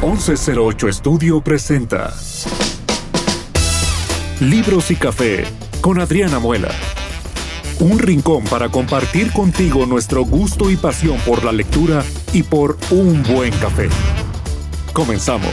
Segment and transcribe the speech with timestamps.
[0.00, 2.14] 1108 Estudio presenta
[4.40, 5.42] Libros y Café
[5.80, 6.68] con Adriana Muela.
[7.80, 13.24] Un rincón para compartir contigo nuestro gusto y pasión por la lectura y por un
[13.24, 13.88] buen café.
[14.92, 15.52] Comenzamos.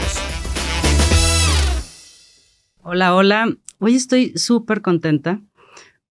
[2.84, 3.48] Hola, hola.
[3.80, 5.42] Hoy estoy súper contenta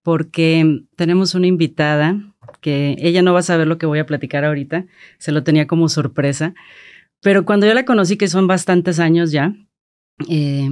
[0.02, 2.20] porque tenemos una invitada
[2.60, 4.86] que ella no va a saber lo que voy a platicar ahorita,
[5.18, 6.54] se lo tenía como sorpresa,
[7.24, 9.56] pero cuando yo la conocí, que son bastantes años ya,
[10.28, 10.68] eh,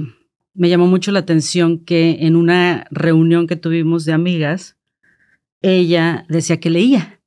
[0.53, 4.77] me llamó mucho la atención que en una reunión que tuvimos de amigas,
[5.63, 7.19] ella decía que leía.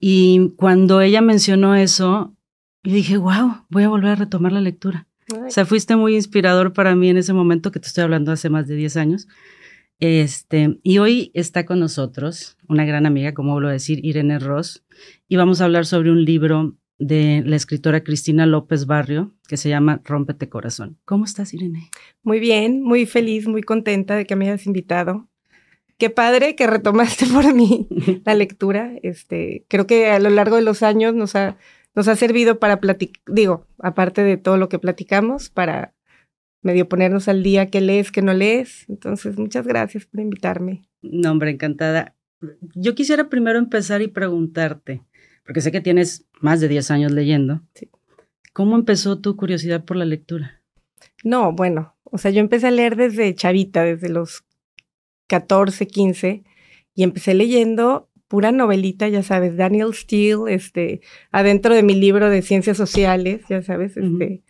[0.00, 2.34] Y cuando ella mencionó eso,
[2.82, 5.06] yo dije, wow, voy a volver a retomar la lectura.
[5.46, 8.50] O sea, fuiste muy inspirador para mí en ese momento que te estoy hablando hace
[8.50, 9.28] más de 10 años.
[10.00, 14.82] Este, y hoy está con nosotros una gran amiga, como vuelvo a decir, Irene Ross,
[15.28, 19.70] y vamos a hablar sobre un libro de la escritora Cristina López Barrio que se
[19.70, 20.98] llama Rómpete Corazón.
[21.06, 21.90] ¿Cómo estás, Irene?
[22.22, 25.26] Muy bien, muy feliz, muy contenta de que me hayas invitado.
[25.98, 27.88] Qué padre que retomaste por mí
[28.24, 28.92] la lectura.
[29.02, 31.56] Este, creo que a lo largo de los años nos ha,
[31.94, 35.94] nos ha servido para platicar, digo, aparte de todo lo que platicamos, para
[36.62, 38.84] medio ponernos al día qué lees, qué no lees.
[38.88, 40.82] Entonces, muchas gracias por invitarme.
[41.00, 42.14] No, hombre, encantada.
[42.74, 45.02] Yo quisiera primero empezar y preguntarte,
[45.44, 47.62] porque sé que tienes más de 10 años leyendo.
[48.52, 50.62] ¿Cómo empezó tu curiosidad por la lectura?
[51.22, 54.44] No, bueno, o sea, yo empecé a leer desde chavita, desde los
[55.28, 56.44] 14, 15,
[56.94, 61.00] y empecé leyendo pura novelita, ya sabes, Daniel Steele, este,
[61.32, 64.44] adentro de mi libro de ciencias sociales, ya sabes, este,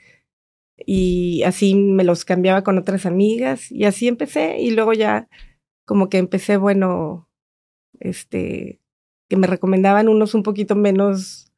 [0.84, 5.28] y así me los cambiaba con otras amigas y así empecé y luego ya
[5.84, 7.28] como que empecé, bueno,
[8.00, 8.79] este,
[9.30, 11.52] que me recomendaban unos un poquito menos,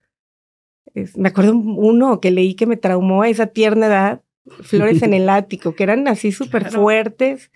[1.16, 5.28] me acuerdo uno que leí que me traumó a esa tierna edad, Flores en el
[5.28, 7.50] ático, que eran así súper fuertes,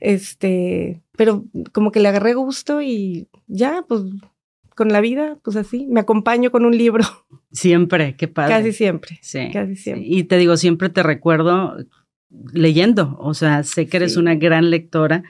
[0.00, 4.02] este, pero como que le agarré gusto y ya, pues
[4.76, 7.04] con la vida, pues así, me acompaño con un libro.
[7.50, 8.54] Siempre, qué padre.
[8.54, 9.18] Casi siempre.
[9.22, 9.48] Sí.
[9.52, 10.06] Casi siempre.
[10.06, 11.76] Y te digo, siempre te recuerdo
[12.52, 15.24] leyendo, o sea, sé que eres una gran lectora,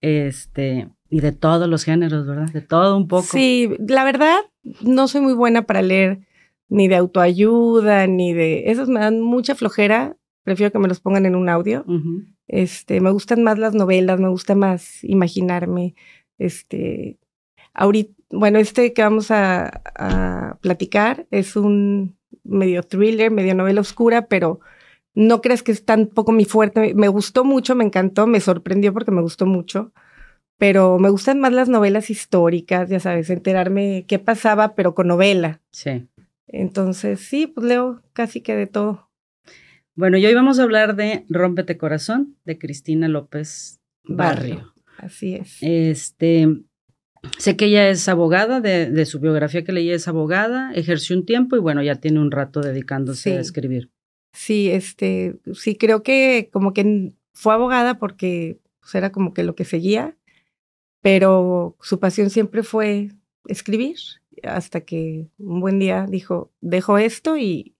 [0.00, 2.50] este, y de todos los géneros, ¿verdad?
[2.52, 3.22] De todo un poco.
[3.22, 4.36] Sí, la verdad,
[4.80, 6.26] no soy muy buena para leer
[6.68, 11.24] ni de autoayuda, ni de, esos me dan mucha flojera, prefiero que me los pongan
[11.24, 11.84] en un audio.
[12.48, 15.94] Este, me gustan más las novelas, me gusta más imaginarme,
[16.38, 17.20] este,
[17.74, 24.58] ahorita, bueno, este que vamos a, platicar es un medio thriller, medio novela oscura, pero
[25.14, 26.92] no creas que es tan poco mi fuerte.
[26.96, 29.92] Me gustó mucho, me encantó, me sorprendió porque me gustó mucho,
[30.58, 35.60] pero me gustan más las novelas históricas, ya sabes, enterarme qué pasaba, pero con novela.
[35.70, 36.08] Sí.
[36.46, 39.10] Entonces, sí, pues leo casi que de todo.
[39.96, 44.56] Bueno, y hoy vamos a hablar de Rómpete Corazón, de Cristina López Barrio.
[44.56, 44.74] Barrio.
[44.98, 45.58] Así es.
[45.60, 46.48] Este,
[47.38, 51.56] Sé que ella es abogada, de, su biografía que leí es abogada, ejerció un tiempo
[51.56, 53.90] y bueno, ya tiene un rato dedicándose a escribir.
[54.32, 59.54] Sí, este, sí, creo que como que fue abogada porque pues, era como que lo
[59.54, 60.16] que seguía,
[61.04, 63.10] pero su pasión siempre fue
[63.46, 63.98] escribir,
[64.42, 67.74] hasta que un buen día dijo, dejo esto y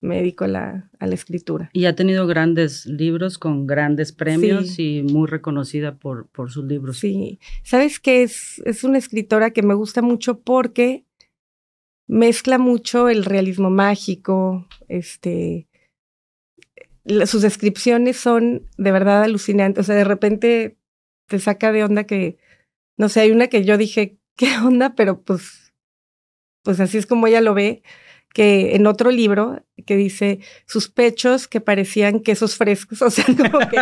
[0.00, 1.70] me dedico a la, a la escritura.
[1.72, 6.98] Y ha tenido grandes libros con grandes premios y muy reconocida por, por sus libros.
[6.98, 11.04] Sí, sabes que es, es una escritora que me gusta mucho porque
[12.08, 15.68] mezcla mucho el realismo mágico, este,
[17.26, 20.76] sus descripciones son de verdad alucinantes, o sea, de repente
[21.28, 22.36] te saca de onda que,
[22.96, 24.94] no sé, hay una que yo dije, ¿qué onda?
[24.94, 25.74] Pero pues,
[26.62, 27.82] pues así es como ella lo ve
[28.34, 33.60] que en otro libro que dice sus pechos que parecían quesos frescos, o sea, como
[33.60, 33.78] que,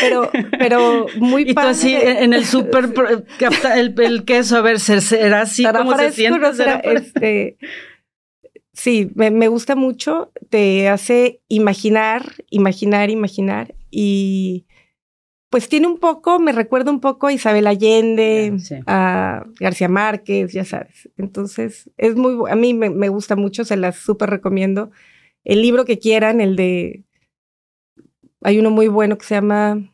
[0.00, 2.92] pero, pero muy y tú así en el súper
[3.74, 6.50] el, el, queso, a ver, será así como se siente.
[6.84, 7.56] este,
[8.74, 14.66] sí, me, me gusta mucho, te hace imaginar, imaginar, imaginar y
[15.54, 18.56] pues tiene un poco, me recuerda un poco a Isabel Allende,
[18.88, 21.08] a García Márquez, ya sabes.
[21.16, 24.90] Entonces, es muy, a mí me, gusta mucho, se las súper recomiendo.
[25.44, 27.04] El libro que quieran, el de,
[28.42, 29.92] hay uno muy bueno que se llama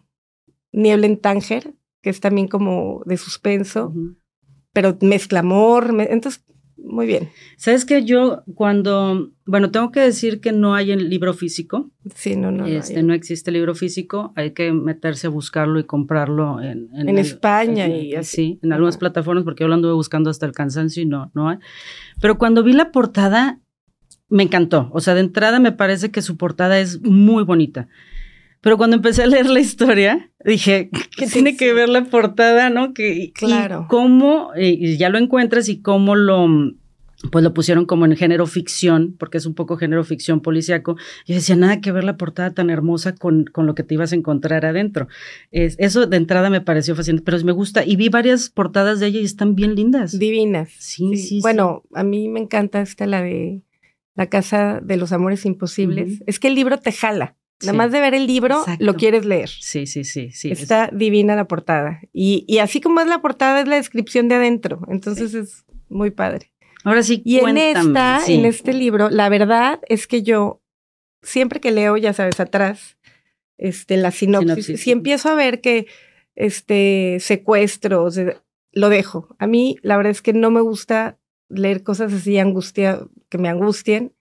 [0.73, 3.93] Niebla en Tánger, que es también como de suspenso,
[4.73, 6.43] pero mezcla amor, entonces
[6.85, 7.31] muy bien.
[7.57, 11.91] Sabes que yo cuando, bueno, tengo que decir que no hay el libro físico.
[12.15, 12.67] Sí, no, no.
[12.67, 17.89] Este, no, existe libro físico, hay que meterse a buscarlo y comprarlo en, en, España
[17.89, 18.59] y así.
[18.63, 21.59] en algunas plataformas, porque yo lo anduve buscando hasta el cansancio y no, no hay.
[22.21, 23.61] Pero cuando vi la portada,
[24.29, 24.89] me encantó.
[24.93, 27.89] O sea, de entrada me parece que su portada es muy bonita.
[28.61, 32.95] Pero cuando empecé a leer la historia, dije, ¿qué tiene que ver la portada, no?
[32.95, 33.85] Que, claro.
[33.87, 36.49] Y cómo, y ya lo encuentras y cómo lo,
[37.31, 40.97] pues lo pusieron como en género ficción, porque es un poco género ficción policíaco.
[41.27, 44.13] Yo decía, nada que ver la portada tan hermosa con, con lo que te ibas
[44.13, 45.09] a encontrar adentro.
[45.51, 47.85] Es, eso de entrada me pareció fascinante, pero me gusta.
[47.85, 50.19] Y vi varias portadas de ella y están bien lindas.
[50.19, 50.71] Divinas.
[50.79, 51.27] Sí, sí.
[51.27, 53.63] sí bueno, a mí me encanta esta, la de
[54.15, 56.23] La Casa de los Amores Imposibles.
[56.27, 57.37] Es que el libro te jala.
[57.63, 59.49] Nada más de ver el libro, lo quieres leer.
[59.49, 60.51] Sí, sí, sí, sí.
[60.51, 62.01] Está divina la portada.
[62.13, 64.81] Y, y, así como es la portada, es la descripción de adentro.
[64.89, 66.51] Entonces es muy padre.
[66.85, 70.63] Ahora sí, y en esta, en este libro, la verdad es que yo,
[71.23, 72.97] siempre que leo, ya sabes, atrás,
[73.59, 75.87] este, la sinopsis, si empiezo a ver que
[76.35, 78.19] este secuestros,
[78.73, 79.37] lo dejo.
[79.39, 81.19] A mí, la verdad es que no me gusta
[81.49, 84.15] leer cosas así angustia, que me angustien.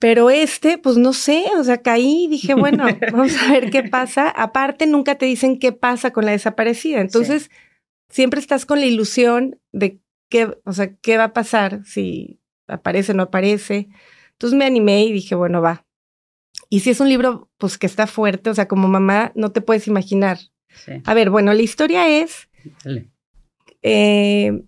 [0.00, 3.82] Pero este, pues no sé, o sea, caí y dije, bueno, vamos a ver qué
[3.82, 4.30] pasa.
[4.30, 7.00] Aparte, nunca te dicen qué pasa con la desaparecida.
[7.02, 7.50] Entonces,
[8.08, 10.00] siempre estás con la ilusión de
[10.30, 13.88] qué, o sea, qué va a pasar si aparece o no aparece.
[14.32, 15.84] Entonces me animé y dije, bueno, va.
[16.70, 19.60] Y si es un libro, pues que está fuerte, o sea, como mamá, no te
[19.60, 20.38] puedes imaginar.
[21.04, 22.48] A ver, bueno, la historia es
[23.82, 24.62] eh,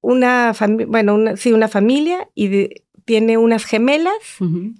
[0.00, 4.12] una familia, bueno, una, sí, una familia y de, tiene unas gemelas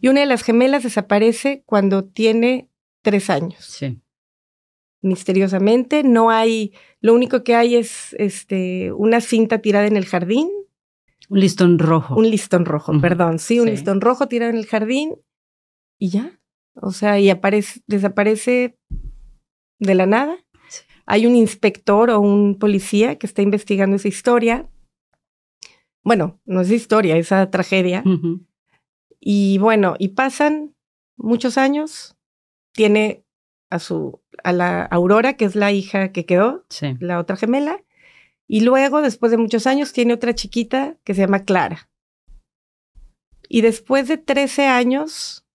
[0.02, 2.68] y una de las gemelas desaparece cuando tiene
[3.02, 3.64] tres años.
[3.64, 4.02] Sí.
[5.00, 10.50] Misteriosamente, no hay, lo único que hay es este, una cinta tirada en el jardín.
[11.30, 12.16] Un listón rojo.
[12.16, 15.14] Un listón rojo, perdón, sí, un listón rojo tirado en el jardín
[15.98, 16.38] y ya.
[16.74, 18.76] O sea, y aparece, desaparece
[19.78, 20.36] de la nada.
[21.06, 24.68] Hay un inspector o un policía que está investigando esa historia
[26.02, 28.02] bueno, no es historia, esa tragedia.
[29.20, 30.74] Y bueno, y pasan
[31.16, 32.16] muchos años,
[32.72, 33.24] tiene
[33.70, 36.64] a su, a la Aurora, que es la hija que quedó,
[37.00, 37.82] la otra gemela,
[38.46, 41.90] y luego, después de muchos años, tiene otra chiquita que se llama Clara.
[43.46, 45.46] Y después de 13 años,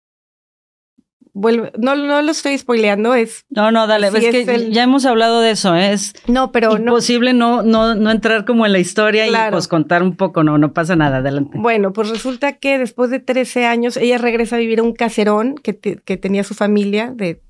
[1.34, 3.46] vuelve, no, no lo estoy spoileando, es...
[3.50, 5.92] No, no, dale, es, que ya hemos hablado de eso, ¿eh?
[5.92, 10.04] es no, pero imposible no, no, no entrar como en la historia y pues contar
[10.04, 11.58] un poco, no, no pasa nada, adelante.
[11.58, 15.56] Bueno, pues resulta que después de 13 años ella regresa a vivir a un caserón
[15.56, 17.42] que, que tenía su familia de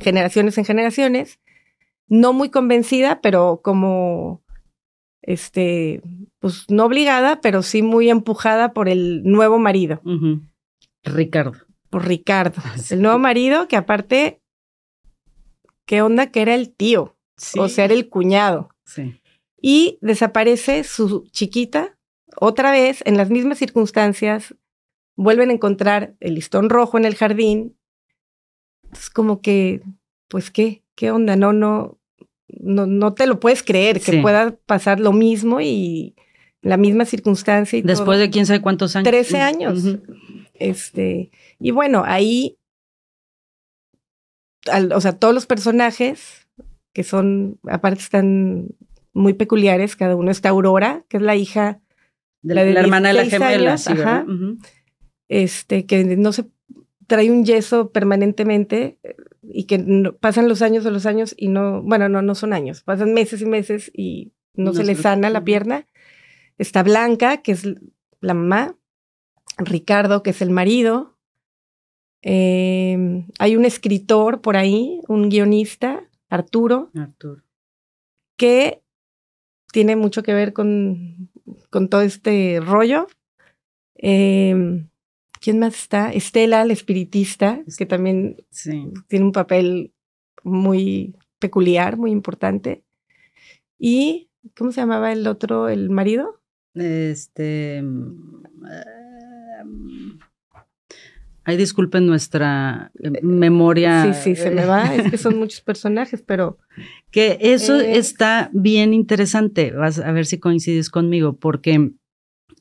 [0.00, 1.38] generaciones en generaciones,
[2.08, 4.42] no muy convencida, pero como
[5.20, 6.00] este,
[6.40, 10.00] pues no obligada, pero sí muy empujada por el nuevo marido.
[11.04, 14.40] Ricardo por Ricardo, el nuevo marido que aparte,
[15.86, 17.16] ¿qué onda que era el tío?
[17.56, 18.70] O sea, era el cuñado.
[18.84, 19.20] Sí.
[19.60, 21.96] Y desaparece su chiquita
[22.36, 24.54] otra vez en las mismas circunstancias.
[25.16, 27.76] Vuelven a encontrar el listón rojo en el jardín.
[28.92, 29.82] Es como que,
[30.28, 30.82] pues, ¿qué?
[30.94, 31.36] ¿Qué onda?
[31.36, 31.98] No, no,
[32.48, 36.14] no, no te lo puedes creer que pueda pasar lo mismo y
[36.62, 37.78] la misma circunstancia.
[37.78, 39.08] Y Después de quién sabe cuántos años.
[39.08, 39.84] Trece años.
[40.58, 42.58] Este, y bueno, ahí,
[44.94, 46.48] o sea, todos los personajes
[46.92, 48.68] que son, aparte están
[49.12, 51.80] muy peculiares, cada uno está Aurora, que es la hija
[52.42, 53.76] de la, hermana de la gemela,
[55.28, 56.46] este, que no se
[57.06, 58.98] trae un yeso permanentemente
[59.42, 62.82] y que pasan los años o los años y no, bueno, no, no son años,
[62.82, 65.86] pasan meses y meses y no, se le sana la pierna.
[66.58, 67.64] Está Blanca, que es
[68.20, 68.76] la mamá,
[69.58, 71.16] Ricardo, que es el marido.
[72.22, 77.42] Em, hay un escritor por ahí, un guionista, Arturo, Arturo,
[78.36, 78.82] que
[79.72, 81.30] tiene mucho que ver con,
[81.70, 83.06] con todo este rollo.
[83.94, 84.88] Em,
[85.40, 86.12] ¿Quién más está?
[86.12, 88.36] Estela, la espiritista, que también
[89.06, 89.92] tiene un papel
[90.42, 92.82] muy peculiar, muy importante.
[93.78, 96.40] ¿Y cómo se llamaba el otro, el marido?
[96.74, 97.84] Este.
[101.44, 104.12] Ay, disculpen nuestra eh, memoria.
[104.12, 106.58] Sí, sí, se me va, es que son muchos personajes, pero...
[107.10, 111.92] Que eso eh, está bien interesante, vas a ver si coincides conmigo, porque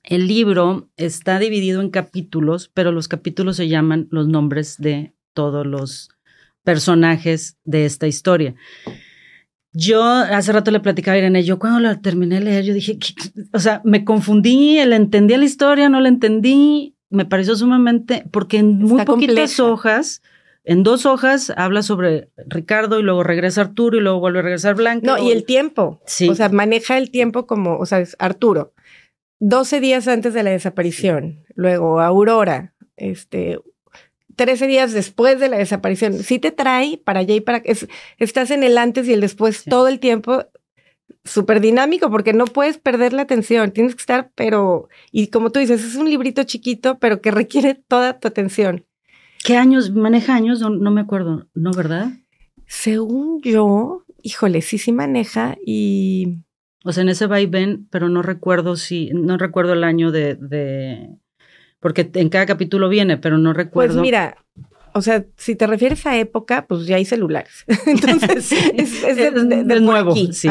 [0.03, 5.67] el libro está dividido en capítulos, pero los capítulos se llaman los nombres de todos
[5.67, 6.09] los
[6.63, 8.55] personajes de esta historia.
[9.79, 12.97] Yo hace rato le platicaba a Irene, yo cuando la terminé de leer, yo dije,
[13.53, 18.57] o sea, me confundí, le entendí la historia, no la entendí, me pareció sumamente, porque
[18.57, 20.23] en muy poquitas hojas,
[20.63, 24.73] en dos hojas habla sobre Ricardo y luego regresa Arturo y luego vuelve a regresar
[24.73, 25.05] Blanca.
[25.05, 26.01] No, y el tiempo.
[26.07, 26.27] Sí.
[26.27, 28.73] O sea, maneja el tiempo como, o sea, es Arturo.
[29.39, 31.45] 12 días antes de la desaparición.
[31.53, 33.59] luego Aurora, este,
[34.37, 36.13] 13 días después de la desaparición.
[36.13, 37.87] Sí te trae para allá y para es,
[38.19, 40.45] estás en el antes y el después todo el tiempo.
[41.25, 45.59] Súper dinámico porque no puedes perder la atención, tienes que estar, pero, y como tú
[45.59, 48.85] dices, es un librito chiquito, pero que requiere toda tu atención.
[49.43, 49.91] ¿Qué años?
[49.91, 50.61] ¿Maneja años?
[50.61, 52.11] No, no me acuerdo, ¿no, verdad?
[52.65, 56.43] Según yo, híjole, sí, sí maneja y...
[56.85, 60.11] O sea, en ese va y ven, pero no recuerdo si, no recuerdo el año
[60.11, 61.09] de, de,
[61.79, 63.95] porque en cada capítulo viene, pero no recuerdo.
[63.95, 64.37] Pues mira,
[64.93, 67.65] o sea, si te refieres a época, pues ya hay celulares.
[67.85, 70.49] Entonces, es, de, nuevo, sí.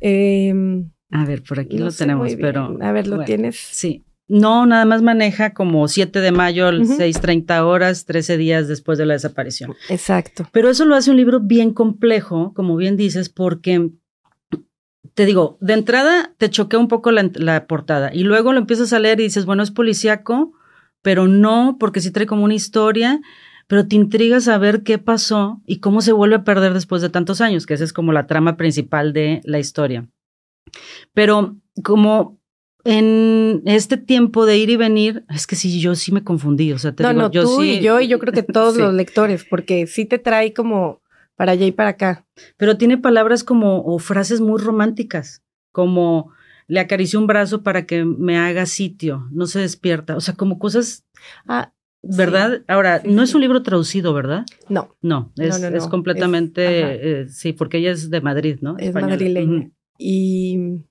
[0.00, 2.76] Em, a ver, por aquí lo tenemos, pero...
[2.80, 3.56] A ver, ¿lo tienes?
[3.56, 4.04] Sí.
[4.28, 9.12] No, nada más maneja como 7 de mayo, 6.30 horas, 13 días después de la
[9.12, 9.74] desaparición.
[9.90, 10.48] Exacto.
[10.52, 13.90] Pero eso lo hace un libro bien complejo, como bien dices, porque
[15.14, 18.98] te digo, de entrada te choquea un poco la, portada y luego lo empiezas a
[18.98, 20.52] leer y dices, bueno, es policíaco,
[21.02, 23.20] pero no, porque sí trae como una historia,
[23.66, 27.10] pero te intrigas a ver qué pasó y cómo se vuelve a perder después de
[27.10, 30.08] tantos años, que esa es como la trama principal de la historia.
[31.12, 32.40] Pero como
[32.84, 36.78] en este tiempo de ir y venir, es que sí, yo sí me confundí, o
[36.78, 38.76] sea, te no, digo, no, yo tú sí, y yo y yo creo que todos
[38.78, 41.01] los lectores, porque sí te trae como
[41.42, 42.24] para allá y para acá.
[42.56, 46.30] Pero tiene palabras como o frases muy románticas, como
[46.68, 50.60] le acarició un brazo para que me haga sitio, no se despierta, o sea, como
[50.60, 51.04] cosas,
[51.48, 52.62] ah, ¿verdad?
[52.68, 54.46] Ahora, no es un libro traducido, ¿verdad?
[54.68, 54.94] No.
[55.02, 58.76] No, es, es completamente, eh, sí, porque ella es de Madrid, ¿no?
[58.78, 59.68] Es madrileña.
[59.98, 60.84] Y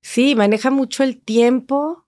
[0.00, 2.06] sí, maneja mucho el tiempo,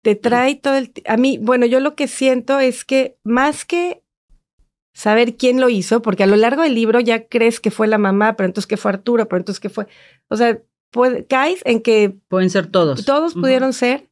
[0.00, 0.94] te trae todo el...
[1.06, 4.02] A mí, bueno, yo lo que siento es que más que
[4.98, 7.98] saber quién lo hizo, porque a lo largo del libro ya crees que fue la
[7.98, 9.86] mamá, pero entonces que fue Arturo, pero entonces que fue,
[10.26, 12.16] o sea, puede, caes en que...
[12.26, 13.04] Pueden ser todos.
[13.04, 14.10] Todos pudieron ser.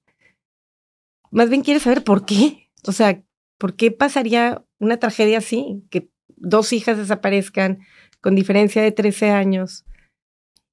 [1.32, 2.70] Más bien quieres saber por qué.
[2.86, 3.20] O sea,
[3.58, 5.82] ¿por qué pasaría una tragedia así?
[5.90, 7.78] Que dos hijas desaparezcan
[8.20, 9.84] con diferencia de 13 años.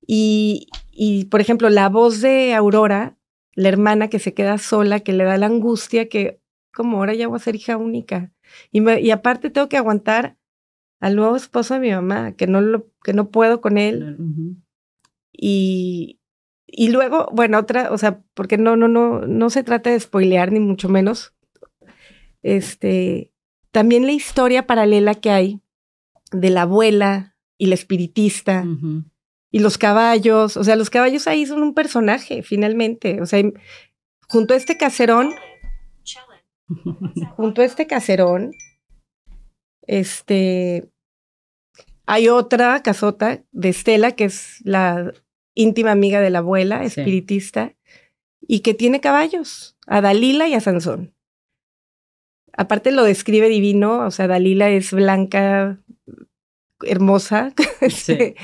[0.05, 3.17] Y, y, por ejemplo, la voz de Aurora,
[3.55, 6.39] la hermana que se queda sola, que le da la angustia que,
[6.74, 8.32] como ahora ya voy a ser hija única.
[8.72, 10.38] Y, y aparte tengo que aguantar
[11.00, 14.18] al nuevo esposo de mi mamá, que no, lo, que no puedo con él.
[15.32, 16.20] y,
[16.65, 20.51] y luego, bueno, otra, o sea, porque no, no, no, no se trata de spoilear,
[20.51, 21.36] ni mucho menos.
[22.42, 23.32] Este,
[23.72, 25.62] también la historia paralela que hay
[26.32, 28.65] de la abuela y la espiritista
[29.51, 30.58] y los caballos.
[30.58, 33.22] O sea, los caballos ahí son un personaje, finalmente.
[33.22, 33.44] O sea,
[34.27, 35.34] junto a este caserón
[37.36, 38.51] junto a este caserón,
[39.86, 40.89] este,
[42.05, 45.13] hay otra casota de Estela, que es la
[45.55, 47.75] íntima amiga de la abuela, espiritista,
[48.41, 51.13] y que tiene caballos, a Dalila y a Sansón.
[52.55, 55.79] Aparte lo describe divino, o sea, Dalila es blanca,
[56.82, 58.36] hermosa, este,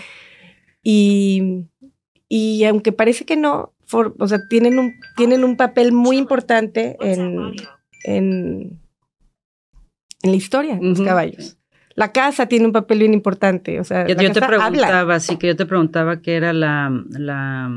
[0.82, 1.66] y,
[2.28, 7.54] y aunque parece que no, o sea, tienen un, tienen un papel muy importante en,
[8.04, 8.80] en,
[10.24, 11.58] en la historia, los caballos.
[11.96, 15.56] La casa tiene un papel bien importante, o sea, yo, te preguntaba, sí, que yo
[15.56, 17.70] te preguntaba qué era la, la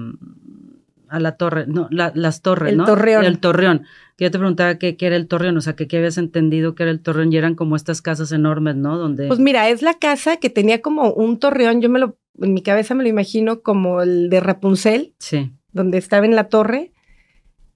[1.12, 2.86] a la torre, no, las torres, el ¿no?
[2.86, 3.24] Torreón.
[3.24, 3.82] El torreón.
[4.16, 6.74] Que yo te preguntaba qué, qué era el torreón, o sea, que qué habías entendido
[6.74, 8.96] que era el torreón y eran como estas casas enormes, ¿no?
[8.96, 9.28] Donde...
[9.28, 12.62] Pues mira, es la casa que tenía como un torreón, yo me lo, en mi
[12.62, 15.14] cabeza me lo imagino como el de Rapunzel.
[15.18, 15.52] Sí.
[15.72, 16.92] Donde estaba en la torre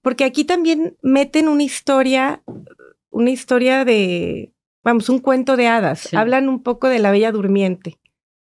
[0.06, 2.40] porque aquí también meten una historia,
[3.10, 4.52] una historia de,
[4.84, 6.14] vamos, un cuento de hadas.
[6.14, 7.98] Hablan un poco de la Bella Durmiente,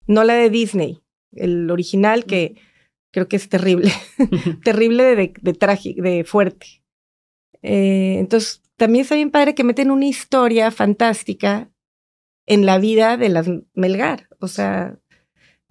[0.07, 1.01] no la de Disney,
[1.33, 2.57] el original que
[3.13, 3.91] creo que es terrible,
[4.63, 6.67] terrible de, de, de fuerte.
[7.63, 11.71] Eh, entonces, también está bien padre que meten una historia fantástica
[12.45, 14.29] en la vida de las Melgar.
[14.39, 14.99] O sea,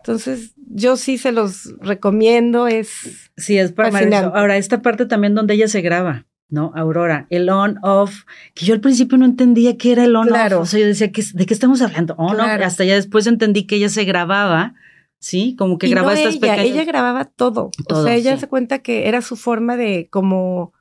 [0.03, 4.37] entonces, yo sí se los recomiendo, es Sí, es fascinante.
[4.37, 6.73] Ahora, esta parte también donde ella se graba, ¿no?
[6.75, 10.33] Aurora, el on-off, que yo al principio no entendía qué era el on-off.
[10.33, 10.59] Claro.
[10.59, 12.15] O sea, yo decía, ¿de qué estamos hablando?
[12.17, 14.73] On Hasta ya después entendí que ella se grababa,
[15.19, 15.55] ¿sí?
[15.57, 17.71] Como que grababa estas ella, Ella grababa todo.
[17.89, 20.73] o sea, ella se cuenta que era su forma de como...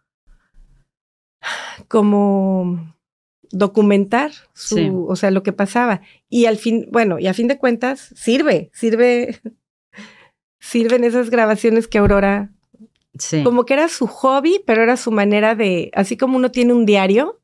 [1.86, 2.92] como
[3.52, 6.00] documentar su, o sea, lo que pasaba.
[6.28, 9.38] Y al fin, bueno, y a fin de cuentas, sirve, sirve,
[10.58, 12.50] sirven esas grabaciones que Aurora,
[13.18, 13.42] sí.
[13.42, 16.86] como que era su hobby, pero era su manera de, así como uno tiene un
[16.86, 17.40] diario,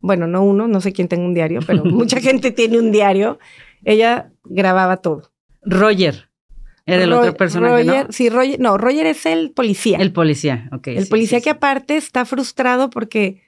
[0.00, 3.38] bueno, no uno, no sé quién tenga un diario, pero mucha gente tiene un diario,
[3.84, 5.32] ella grababa todo.
[5.62, 6.28] Roger.
[6.86, 8.12] Era el Ro- otro personaje, Roger, ¿no?
[8.12, 9.98] Sí, Roger, no, Roger es el policía.
[9.98, 10.86] El policía, ok.
[10.88, 13.42] El sí, policía sí, que aparte está frustrado porque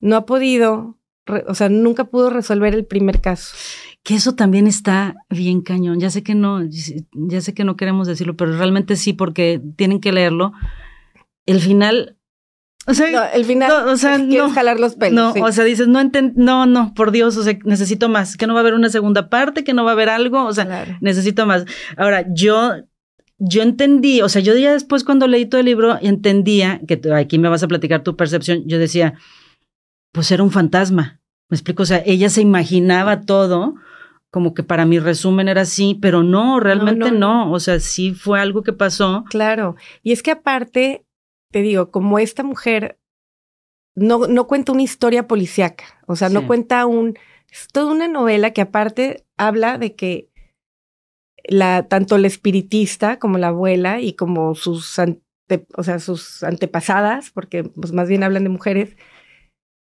[0.00, 0.97] no ha podido,
[1.46, 3.54] o sea, nunca pudo resolver el primer caso.
[4.02, 6.00] Que eso también está bien cañón.
[6.00, 6.62] Ya sé que no,
[7.12, 10.52] ya sé que no queremos decirlo, pero realmente sí, porque tienen que leerlo.
[11.46, 12.16] El final,
[12.86, 14.50] o sea, No, el final, no, o sea, no.
[14.50, 15.14] jalar los pelos.
[15.14, 15.40] no, sí.
[15.42, 18.54] o sea, dices, no enten- no, no, por Dios, o sea, necesito más, que no
[18.54, 20.96] va a haber una segunda parte, que no va a haber algo, o sea, Claro.
[21.00, 21.64] necesito más.
[21.96, 22.72] Ahora, yo,
[23.38, 27.38] yo entendí, o sea, yo ya después cuando leí todo el libro, entendía, que aquí
[27.38, 29.14] me vas a platicar tu percepción, yo decía,
[30.12, 31.17] pues era un fantasma.
[31.50, 33.74] Me explico, o sea, ella se imaginaba todo,
[34.30, 38.12] como que para mi resumen era así, pero no, realmente no, no, o sea, sí
[38.12, 39.24] fue algo que pasó.
[39.30, 39.76] Claro.
[40.02, 41.06] Y es que aparte,
[41.50, 42.98] te digo, como esta mujer
[43.96, 47.18] no, no cuenta una historia policíaca, o sea, no cuenta un...
[47.50, 50.28] Es toda una novela que aparte habla de que
[51.48, 57.30] la, tanto la espiritista como la abuela y como sus, ante- o sea, sus antepasadas,
[57.30, 58.96] porque pues más bien hablan de mujeres,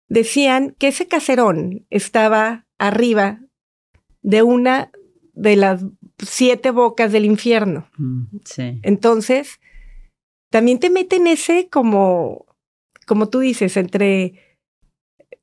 [0.07, 3.39] decían que ese caserón estaba arriba
[4.21, 4.91] de una
[5.33, 5.83] de las
[6.19, 7.87] siete bocas del infierno.
[7.97, 8.79] Mm, Sí.
[8.83, 9.59] Entonces,
[10.49, 12.45] también te meten ese como,
[13.05, 14.33] como tú dices, entre,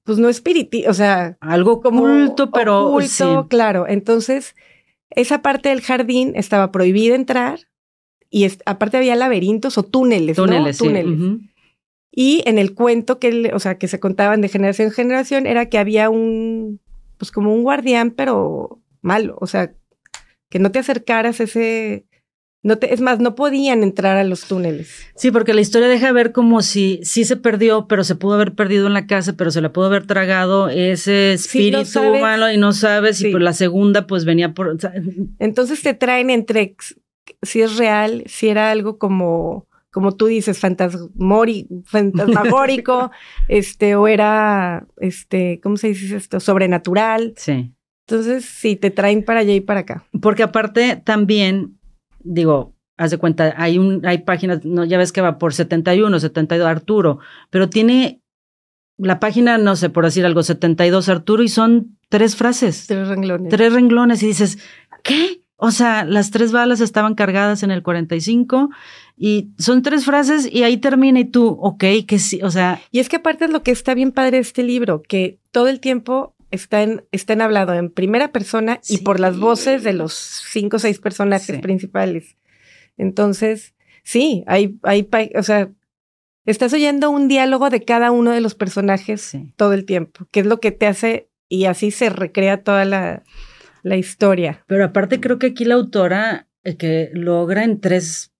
[0.05, 3.49] pues no espiriti, o sea, Algo como oculto, pero oculto, sí.
[3.49, 3.87] claro.
[3.87, 4.55] Entonces,
[5.11, 7.61] esa parte del jardín estaba prohibida entrar
[8.31, 10.45] y es- aparte había laberintos o túneles, ¿no?
[10.45, 10.85] túneles, sí.
[10.85, 11.41] túneles.
[12.15, 15.67] Y en el cuento que, o sea, que se contaban de generación en generación era
[15.67, 16.79] que había un,
[17.17, 19.73] pues como un guardián, pero malo, o sea,
[20.51, 22.05] que no te acercaras a ese,
[22.63, 25.07] no te, es más, no podían entrar a los túneles.
[25.17, 28.55] Sí, porque la historia deja ver como si sí se perdió, pero se pudo haber
[28.55, 32.53] perdido en la casa, pero se la pudo haber tragado ese Sí, no espíritu malo
[32.53, 33.17] y no sabes.
[33.17, 33.29] Sí.
[33.29, 34.77] Y pues la segunda, pues venía por.
[35.39, 36.77] Entonces te traen entre
[37.43, 43.11] si es real, si era algo como, como tú dices, fantasmori, fantasmagórico,
[43.49, 46.41] este, o era, este, ¿cómo se dice esto?
[46.41, 47.35] Sobrenatural.
[47.37, 47.73] sí.
[48.09, 50.05] Entonces, sí, te traen para allá y para acá.
[50.21, 51.79] Porque aparte también,
[52.19, 56.19] digo, haz de cuenta, hay un, hay páginas, no, ya ves que va por 71,
[56.19, 58.21] 72 Arturo, pero tiene
[58.99, 62.87] la página, no sé, por decir algo, 72 Arturo y son tres frases.
[62.87, 63.51] Tres renglones.
[63.51, 64.59] tres renglones y dices,
[65.03, 65.42] ¿qué?
[65.65, 68.71] O sea, las tres balas estaban cargadas en el 45
[69.17, 72.99] y son tres frases y ahí termina y tú, ok, que sí, o sea, Y
[72.99, 75.79] es que aparte es lo que está bien padre de este libro, que todo el
[75.79, 80.13] tiempo está en, está en hablado en primera persona y por las voces de los
[80.15, 81.63] cinco o seis personajes Sí.
[81.63, 82.37] principales.
[82.99, 85.71] Entonces, sí, hay, hay, o sea,
[86.45, 89.53] estás oyendo un diálogo de cada uno de los personajes sí.
[89.57, 93.23] todo el tiempo, que es lo que te hace, y así se recrea toda la,
[93.83, 94.65] la historia.
[94.67, 98.33] Pero aparte creo que aquí la autora eh, que logra en tres,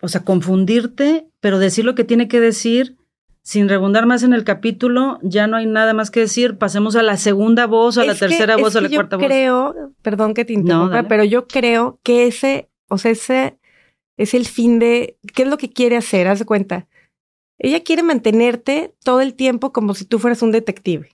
[0.00, 2.96] o sea, confundirte, pero decir lo que tiene que decir
[3.44, 7.02] sin rebundar más en el capítulo, ya no hay nada más que decir, pasemos a
[7.02, 9.26] la segunda voz, a la que- tercera voz, a la yo cuarta voz.
[9.26, 11.08] creo, perdón que te interrumpa, dale.
[11.08, 13.58] pero yo creo que ese, o sea, ese
[14.16, 16.28] es el fin de, ¿qué es lo que quiere hacer?
[16.28, 16.86] Haz de cuenta.
[17.58, 21.08] Ella quiere mantenerte todo el tiempo como si tú fueras un detective,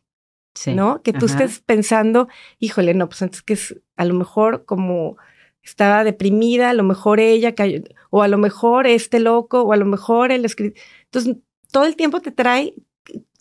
[0.59, 0.75] Sí.
[0.75, 1.03] ¿no?
[1.03, 1.45] Que tú Ajá.
[1.45, 2.27] estés pensando,
[2.59, 5.17] híjole, no, pues antes que es, a lo mejor como
[5.63, 9.77] estaba deprimida, a lo mejor ella cayó, o a lo mejor este loco, o a
[9.77, 10.77] lo mejor el escritor.
[11.05, 11.37] Entonces,
[11.71, 12.75] todo el tiempo te trae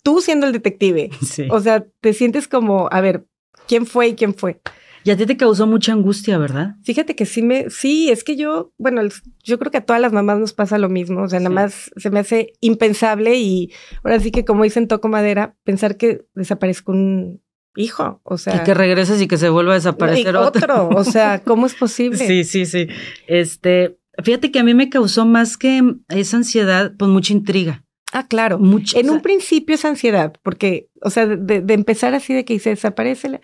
[0.04, 1.10] tú siendo el detective.
[1.26, 1.48] Sí.
[1.50, 3.26] O sea, te sientes como, a ver,
[3.66, 4.60] ¿quién fue y quién fue?
[5.04, 6.76] Y a ti te causó mucha angustia, ¿verdad?
[6.82, 9.02] Fíjate que sí me, sí, es que yo, bueno,
[9.42, 11.90] yo creo que a todas las mamás nos pasa lo mismo, o sea, nada más
[11.96, 16.92] se me hace impensable y ahora sí que como dicen Toco Madera, pensar que desaparezca
[16.92, 17.42] un
[17.76, 20.84] hijo, o sea, y que regreses y que se vuelva a y desaparecer otro.
[20.84, 22.18] otro, o sea, ¿cómo es posible?
[22.18, 22.88] Sí, sí, sí.
[23.26, 27.84] Este, fíjate que a mí me causó más que esa ansiedad, pues mucha intriga.
[28.12, 28.58] Ah, claro.
[28.58, 32.44] Mucha, En o un principio es ansiedad, porque, o sea, de, de empezar así de
[32.44, 33.40] que se desaparece,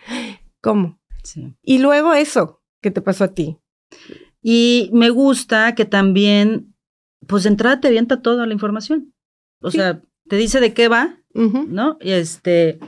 [0.62, 0.99] ¿cómo?
[1.25, 1.55] Sí.
[1.63, 3.59] Y luego eso que te pasó a ti.
[4.43, 6.75] Y me gusta que también,
[7.27, 9.13] pues de entrada te avienta toda la información.
[9.61, 9.79] O Sí.
[9.79, 11.19] sea, te dice de qué va.
[11.35, 11.99] ¿no?
[12.01, 12.79] Y este.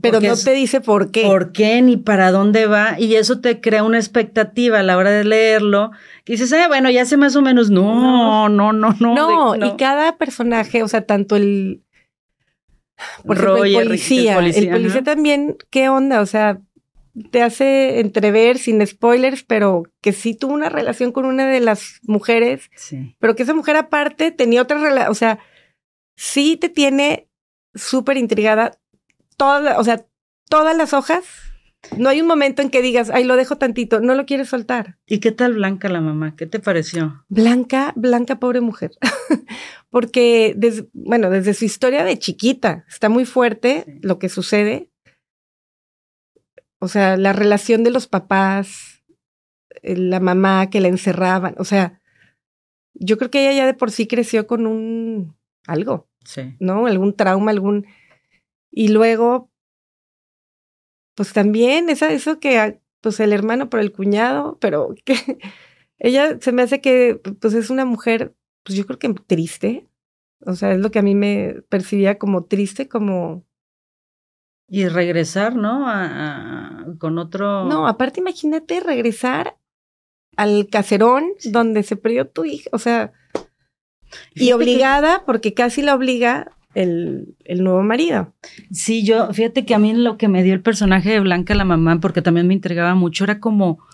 [0.00, 1.26] Pero no es- te dice por qué.
[1.26, 5.10] por qué ni para dónde va y eso te crea una expectativa a la hora
[5.10, 5.90] de leerlo
[6.24, 9.14] que dices, ah, bueno, ya sé más o menos, no, no, no, no.
[9.14, 11.82] No, de- y cada personaje, o sea, tanto el,
[13.26, 15.04] por ejemplo, Roger, el policía, el policía, el policía ajá.
[15.04, 16.20] también, ¿qué onda?
[16.22, 16.60] O sea,
[17.30, 22.00] te hace entrever sin spoilers, pero que sí tuvo una relación con una de las
[22.02, 23.14] mujeres, Sí.
[23.18, 25.38] pero que esa mujer aparte tenía otra relación, o sea,
[26.16, 27.28] sí te tiene
[27.74, 28.78] súper intrigada,
[29.36, 30.04] toda, o sea,
[30.48, 31.24] todas las hojas
[31.96, 34.98] no hay un momento en que digas, ay, lo dejo tantito, no lo quieres soltar.
[35.06, 36.36] ¿Y qué tal Blanca la mamá?
[36.36, 37.24] ¿Qué te pareció?
[37.30, 38.90] Blanca, Blanca, pobre mujer.
[39.88, 43.92] Porque, desde, bueno, desde su historia de chiquita, está muy fuerte Sí.
[44.02, 44.89] lo que sucede.
[46.80, 49.04] O sea, la relación de los papás,
[49.82, 52.00] eh, la mamá que la encerraban, o sea,
[52.94, 56.08] yo creo que ella ya de por sí creció con un algo.
[56.24, 56.54] Sí.
[56.60, 56.86] ¿no?
[56.86, 57.86] Algún trauma, algún...
[58.70, 59.50] Y luego,
[61.14, 65.38] pues también esa, eso que, ah, pues el hermano por el cuñado, pero que
[65.98, 69.88] ella se me hace que, pues es una mujer, pues yo creo que triste.
[70.46, 73.44] O sea, es lo que a mí me percibía como triste, como...
[74.70, 75.88] Y regresar, ¿no?
[75.88, 77.64] A- a- con otro...
[77.66, 79.56] No, aparte imagínate regresar
[80.36, 83.12] al caserón donde se perdió tu hija, o sea,
[84.34, 88.32] y que- obligada, porque casi la obliga el, el nuevo marido.
[88.70, 91.64] Sí, yo, fíjate que a mí lo que me dio el personaje de Blanca la
[91.64, 93.84] mamá, porque también me intrigaba mucho, era como,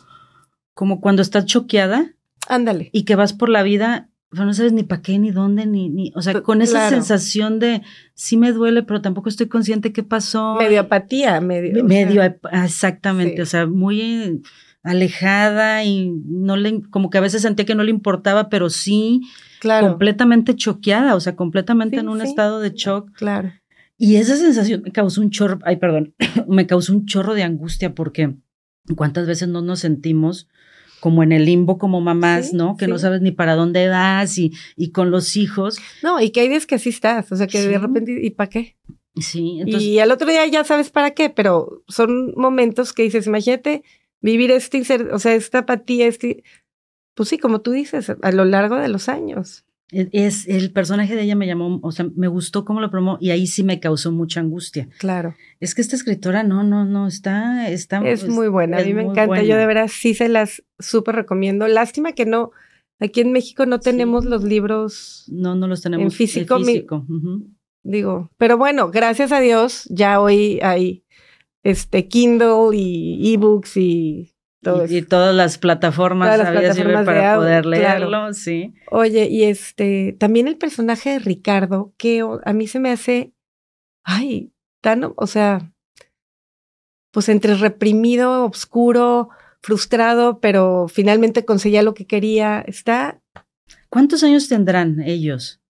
[0.75, 2.12] como cuando estás choqueada
[2.49, 2.91] Ándale.
[2.93, 5.89] y que vas por la vida, pero no sabes ni para qué, ni dónde, ni,
[5.89, 6.97] ni, o sea, P- con esa claro.
[6.97, 7.83] sensación de
[8.15, 10.57] sí me duele, pero tampoco estoy consciente qué pasó.
[10.59, 11.85] Medio apatía, medio.
[11.85, 13.41] Medio, sea, exactamente, sí.
[13.43, 14.43] o sea, muy
[14.83, 19.21] alejada y no le, como que a veces sentía que no le importaba, pero sí
[19.61, 22.27] claro, completamente choqueada, o sea, completamente Sí, en un sí.
[22.29, 23.11] estado de shock.
[23.12, 23.53] claro.
[23.99, 26.15] Y esa sensación me causó un chorro, ay, perdón,
[26.49, 28.35] me causó un chorro de angustia porque
[28.95, 30.49] cuántas veces no nos sentimos
[31.07, 32.77] como en el limbo como mamás, Sí, ¿no?
[32.77, 35.79] Que no sabes ni para dónde vas y, y con los hijos.
[36.03, 37.69] No, y que hay días que así estás, o sea, que Sí.
[37.69, 38.75] de repente, ¿y para qué?
[39.21, 43.29] Sí, entonces, y al otro día ya sabes para qué, pero son momentos que dices,
[43.29, 43.85] imagínate
[44.21, 46.42] vivir este, o sea, esta apatía, este,
[47.14, 49.64] pues sí, como tú dices, a lo largo de los años.
[49.92, 53.18] E- es, el personaje de ella me llamó, o sea, me gustó cómo lo promó
[53.20, 54.88] y ahí sí me causó mucha angustia.
[54.99, 55.35] Claro.
[55.61, 57.99] Es que esta escritora, no, no, no, está, está.
[58.09, 61.14] Es muy buena, a es mí me encanta, yo de veras sí se las súper
[61.14, 61.66] recomiendo.
[61.68, 62.51] Lástima que no,
[63.01, 64.31] aquí en México no tenemos Sí.
[64.31, 66.85] los libros, No, no los tenemos En físico, mi-
[67.85, 71.05] digo, pero bueno, gracias a Dios, ya hoy hay
[71.62, 77.62] este Kindle y ebooks y y, todas las plataformas Todas las de para audio, poder
[77.64, 77.99] claro.
[77.99, 78.75] leerlo, sí.
[78.90, 83.33] Oye, y este, también el personaje de Ricardo, que a mí se me hace,
[84.05, 85.73] ay, tan, o sea,
[87.12, 89.29] pues entre reprimido, oscuro,
[89.61, 92.62] frustrado, pero finalmente conseguía lo que quería.
[92.66, 93.21] Está
[93.88, 95.61] ¿Cuántos años tendrán ellos?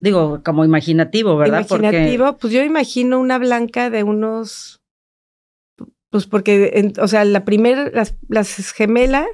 [0.00, 1.66] Digo, como imaginativo, ¿verdad?
[1.68, 2.36] imaginativo.
[2.38, 4.79] Pues yo imagino una blanca de unos,
[6.10, 9.26] pues porque, en- o sea, la primera, las, las gemelas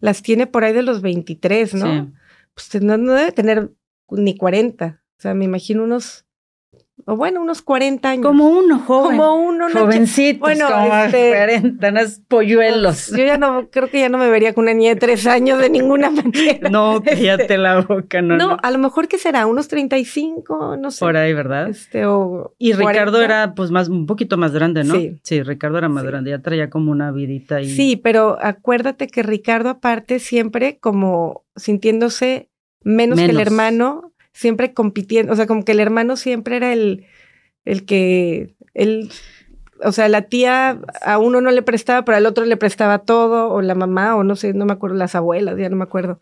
[0.00, 2.06] las tiene por ahí de los 23, Porque, ¿no?
[2.06, 2.12] sí.
[2.54, 3.70] pues no, no debe tener
[4.10, 5.02] ni 40.
[5.18, 6.25] O sea, me imagino unos,
[7.04, 8.24] o bueno, unos 40 años.
[8.26, 9.18] Como uno joven.
[9.18, 13.10] Como uno, una Jovencitos, Bueno, como este- 40, unos polluelos.
[13.10, 15.58] Yo ya no, creo que ya no me vería con una niña de tres años
[15.60, 16.68] de ninguna manera.
[16.70, 18.56] No, cállate Este, la boca, no, No, no.
[18.62, 21.00] a lo mejor que será, unos 35, no sé.
[21.04, 21.68] Por ahí, ¿verdad?
[21.68, 23.24] Este, o Y Ricardo 40.
[23.24, 24.94] era pues más, un poquito más grande, ¿no?
[25.22, 25.42] Sí.
[25.42, 26.08] Ricardo era más Sí.
[26.08, 27.68] grande, ya traía como una vidita ahí.
[27.68, 32.48] Sí, pero acuérdate que Ricardo aparte siempre como sintiéndose
[32.82, 37.06] menos, que el hermano, siempre compitiendo, o sea, como que el hermano siempre era el,
[37.64, 39.10] el que, él,
[39.82, 43.48] o sea, la tía a uno no le prestaba, pero al otro le prestaba todo,
[43.48, 46.20] o la mamá, o no sé, no me acuerdo, las abuelas, ya no me acuerdo.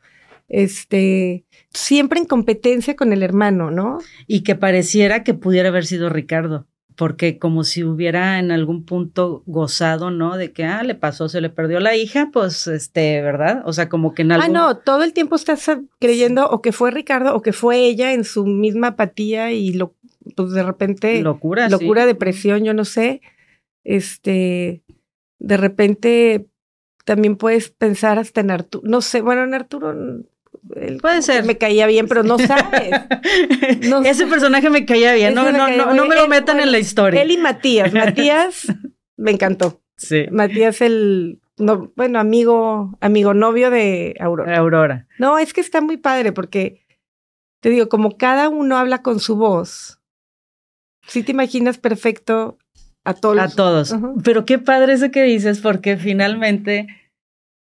[0.48, 3.98] Este, siempre en competencia con el hermano, ¿no?
[4.28, 9.42] Y que pareciera que pudiera haber sido Ricardo, porque como si hubiera en algún punto
[9.46, 10.36] gozado, ¿no?
[10.36, 13.62] De que, ah, le pasó, se le perdió la hija, pues, este, ¿verdad?
[13.66, 14.56] O sea, como que en algún...
[14.56, 17.78] Ah, no, todo el tiempo estás ah, creyendo o que fue Ricardo o que fue
[17.78, 19.94] ella en su misma apatía y lo,
[20.36, 22.08] pues de repente, Locura, locura, sí.
[22.08, 23.20] depresión, yo no sé.
[23.82, 24.82] Este,
[25.38, 26.46] de repente
[27.04, 29.94] también puedes pensar hasta en Arturo, no sé, bueno, en Arturo
[30.76, 31.44] él Puede ser.
[31.44, 32.90] me caía bien, pero no sabes.
[33.88, 36.60] No Ese personaje me caía bien, no, me no, caía no, me lo Él, metan
[36.60, 37.22] en la historia.
[37.22, 38.66] Él y Matías, Matías
[39.16, 39.80] me encantó.
[39.96, 40.26] Sí.
[40.30, 44.56] Matías el no, bueno, amigo, amigo novio de Aurora.
[44.58, 45.06] Aurora.
[45.18, 46.84] No, es que está muy padre porque
[47.60, 50.00] te digo, como cada uno habla con su voz,
[51.06, 52.58] sí te imaginas perfecto
[53.04, 53.38] a todos.
[53.38, 53.94] A todos.
[54.24, 56.88] Pero qué padre eso que dices, porque finalmente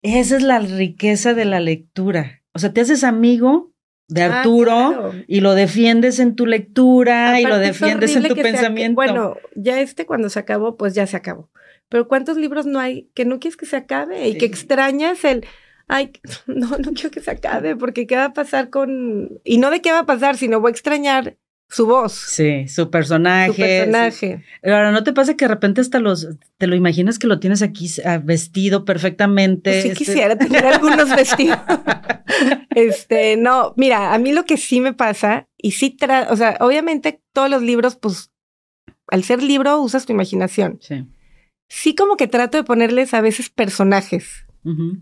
[0.01, 2.36] esa es la riqueza de la lectura.
[2.57, 3.71] O sea, te haces amigo
[4.07, 5.13] de Ah, Arturo claro.
[5.27, 8.95] y lo defiendes en tu lectura y lo defiendes en tu pensamiento.
[8.95, 11.51] Bueno, ya este cuando se acabó, pues ya se acabó.
[11.89, 14.37] Pero ¿cuántos libros no hay que no quieres que se acabe y Sí.
[14.39, 15.45] que extrañas el,
[15.87, 16.11] ay,
[16.47, 19.81] no, no quiero que se acabe porque qué va a pasar con, y no de
[19.81, 21.37] qué va a pasar, sino voy a extrañar
[21.69, 22.13] su voz.
[22.13, 23.51] Sí, su personaje.
[23.51, 24.43] Su personaje.
[24.63, 27.61] Ahora, ¿no te pasa que de repente hasta los, te lo imaginas que lo tienes
[27.61, 29.71] aquí ah, vestido perfectamente?
[29.71, 31.59] Pues sí este quisiera tener algunos vestidos.
[32.77, 36.57] este, no, mira, a mí lo que sí me pasa, y sí, tra o sea,
[36.59, 38.31] obviamente todos los libros, pues,
[39.07, 40.77] al ser libro usas tu imaginación.
[40.81, 41.05] Sí.
[41.69, 44.45] Sí como que trato de ponerles a veces personajes.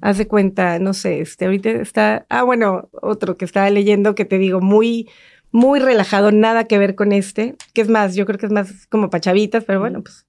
[0.01, 4.23] Haz de cuenta, no sé, este, ahorita está, ah, bueno, otro que estaba leyendo que
[4.23, 5.09] te digo, muy,
[5.51, 8.85] muy relajado, nada que ver con este, que es más, yo creo que es más
[8.87, 10.27] como para chavitas, pero bueno, pues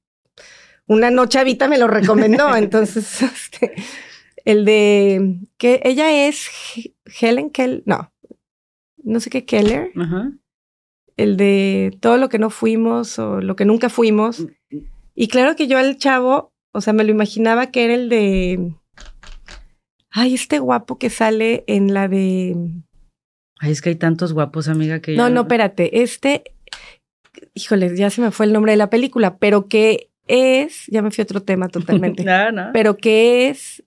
[0.86, 3.74] una no chavita me lo recomendó, entonces, este,
[4.46, 8.10] el de, que ella es He- Helen Keller, no,
[9.04, 10.32] no sé qué Keller, Ajá.
[11.18, 14.46] el de todo lo que no fuimos o lo que nunca fuimos,
[15.14, 18.72] y claro que yo al chavo, o sea, me lo imaginaba que era el de.
[20.10, 22.56] Ay, este guapo que sale en la de.
[23.58, 26.02] Ay, es que hay tantos guapos, amiga, que No, ya no, espérate.
[26.02, 26.44] Este.
[27.54, 30.86] Híjole, ya se me fue el nombre de la película, pero que es.
[30.88, 32.24] Ya me fui a otro tema totalmente.
[32.24, 32.70] No, no.
[32.72, 33.82] pero que es.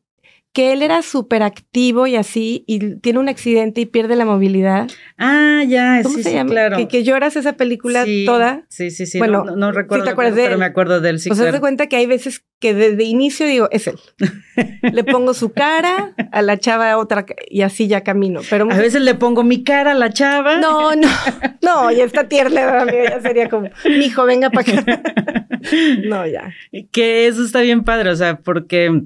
[0.51, 4.87] Que él era súper activo y así, y tiene un accidente y pierde la movilidad.
[5.17, 6.49] Ah, ya, ¿Cómo sí, se sí, llama?
[6.49, 6.77] claro.
[6.77, 8.63] Que, que lloras esa película Sí, toda.
[8.67, 9.19] Sí, sí, sí.
[9.19, 10.59] Bueno, no, no, no sí recuerdo, te acuerdas de pero él.
[10.59, 11.57] me acuerdo de él, sí, o sea, haz claro.
[11.57, 13.99] de cuenta que hay veces que desde inicio digo, es él.
[14.91, 18.41] Le pongo su cara, a la chava otra, ca- y así ya camino.
[18.49, 20.57] Pero A veces le pongo mi cara a la chava.
[20.57, 21.07] no, no,
[21.61, 25.01] no, ya está tierna, ya sería como, mi hijo, venga para acá.
[26.05, 26.53] No, ya.
[26.91, 29.03] Que eso está bien padre, o sea, porque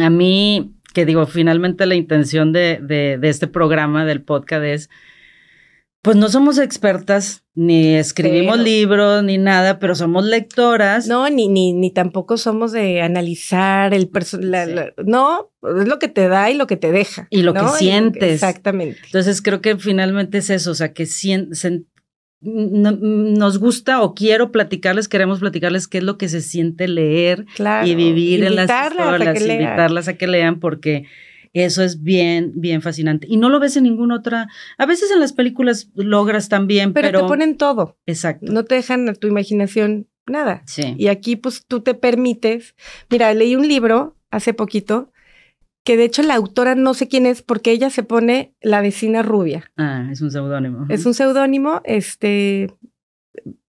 [0.00, 4.90] a mí, que digo, finalmente la intención de, de, de este programa, del podcast, es,
[6.02, 11.06] pues no somos expertas, ni escribimos Pero- libros, ni nada, pero somos lectoras.
[11.06, 14.92] No, ni, ni, ni tampoco somos de analizar el personal.
[15.04, 17.26] No, es lo que te da y lo que te deja.
[17.30, 18.34] Y lo que sientes.
[18.34, 18.98] exactamente.
[19.06, 21.86] Entonces creo que finalmente es eso, o sea, que sen-
[22.44, 27.86] nos gusta o quiero platicarles, queremos platicarles qué es lo que se siente leer Claro.
[27.86, 29.62] y vivir en las lean.
[29.62, 31.06] invitarlas a que lean porque
[31.52, 33.26] eso es bien, bien fascinante.
[33.30, 37.08] Y no lo ves en ninguna otra, a veces en las películas logras también, Pero,
[37.08, 37.20] pero...
[37.22, 37.96] te ponen todo.
[38.06, 38.52] Exacto.
[38.52, 40.62] No te dejan a tu imaginación nada.
[40.66, 40.94] Sí.
[40.98, 42.74] Y aquí pues tú te permites.
[43.10, 45.12] Mira, leí un libro hace poquito
[45.84, 49.22] que de hecho la autora no sé quién es porque ella se pone la vecina
[49.22, 49.70] rubia.
[49.76, 50.86] Ah, es un seudónimo.
[50.88, 52.74] Es un seudónimo, este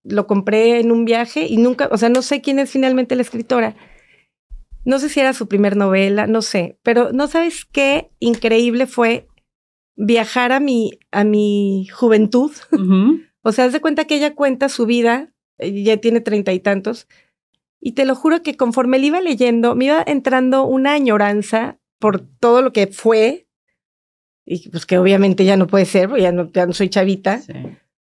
[0.04, 3.23] lo compré en un viaje y nunca, o sea, no sé quién es finalmente la
[3.23, 3.75] escritora.
[4.86, 9.28] No sé si era su primer novela, no sé, pero no sabes qué increíble fue
[9.95, 12.51] viajar a mi a mi juventud.
[13.41, 16.60] O sea, haz de cuenta que ella cuenta su vida, eh, ya tiene treinta y
[16.60, 17.08] tantos,
[17.82, 22.19] y te lo juro que conforme le iba leyendo, me iba entrando una añoranza por
[22.19, 23.47] todo lo que fue,
[24.45, 27.39] y pues que obviamente ya no puede ser, porque ya no, ya no soy chavita,
[27.41, 27.53] Sí.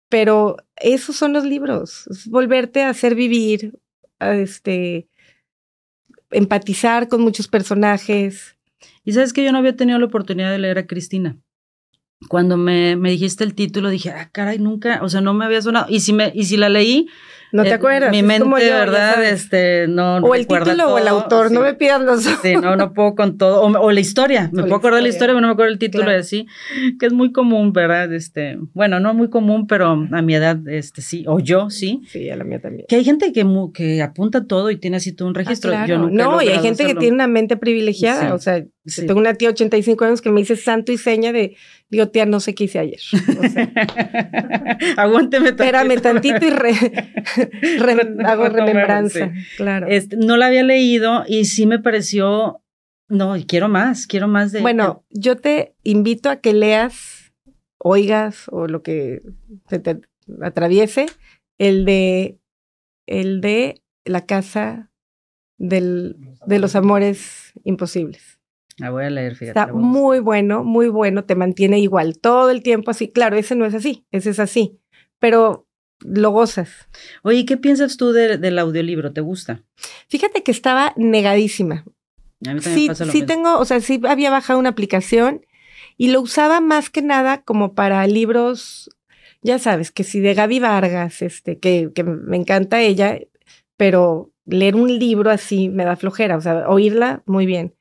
[0.08, 3.78] pero esos son los libros, es volverte a hacer vivir,
[4.18, 5.08] a este,
[6.30, 8.56] empatizar con muchos personajes.
[9.04, 11.36] Y sabes que yo no había tenido la oportunidad de leer a Cristina.
[12.28, 15.62] Cuando me, me dijiste el título, dije, ah, caray, nunca, o sea, no me había
[15.62, 15.86] sonado.
[15.88, 17.08] Y si me, y si la leí,
[17.52, 18.10] ¿No te eh, acuerdas?
[18.10, 19.24] Mi mente, yo, ya ¿verdad?
[19.24, 20.18] Este, no.
[20.18, 22.22] o el título o el autor, no me pidas los.
[22.22, 23.62] Sí, no, no puedo con todo.
[23.62, 24.50] O, o la historia.
[24.52, 25.28] Me O puedo acordar de la historia.
[25.34, 26.18] pero no me acuerdo el título Claro.
[26.18, 26.46] de sí.
[26.98, 28.12] Que es muy común, ¿verdad?
[28.12, 31.24] Este, bueno, no muy común, pero a mi edad, este, sí.
[31.26, 32.02] O yo, sí.
[32.08, 32.86] Sí, a la mía también.
[32.88, 35.72] Que hay gente que, mu- que apunta todo y tiene así todo un registro.
[35.74, 36.08] Ah, Yo claro.
[36.08, 38.26] he no, y hay gente que tiene una mente privilegiada.
[38.28, 39.06] Sí, O sea, sí.
[39.06, 41.56] tengo una tía de 85 años que me dice santo y seña de,
[41.88, 43.00] digo, tía, no sé qué hice ayer.
[43.42, 43.68] O sea,
[44.96, 45.64] Aguánteme tantito.
[45.64, 47.08] espérame tantito y re-
[48.26, 49.32] hago remembranza.
[49.56, 49.86] Claro.
[49.88, 52.62] Este, no la había leído y sí me pareció,
[53.08, 57.32] no, quiero más, quiero más de Bueno, yo te invito a que leas,
[57.78, 59.22] oigas o lo que
[59.68, 60.00] se te
[60.42, 61.06] atraviese,
[61.58, 62.38] el de,
[63.06, 64.90] el de la casa
[65.58, 68.40] del, de los amores imposibles.
[68.78, 69.60] La voy a leer, fíjate.
[69.60, 73.12] Está muy bueno, muy bueno, te mantiene igual todo el tiempo así.
[73.12, 74.80] Claro, ese no es así, ese es así,
[75.18, 75.68] pero
[76.00, 76.70] lo gozas.
[77.22, 79.12] Oye, ¿qué piensas tú de- del audiolibro?
[79.12, 79.62] ¿Te gusta?
[80.08, 81.84] Fíjate que estaba negadísima.
[82.46, 83.26] A mí también Sí, pasa lo sí mismo.
[83.34, 85.44] tengo, o sea, sí había bajado una aplicación
[85.96, 88.88] y lo usaba más que nada como para libros,
[89.42, 93.18] ya sabes, que si de Gaby Vargas, este, que, que me encanta ella,
[93.76, 97.74] pero leer un libro así me da flojera, o sea, oírla muy bien.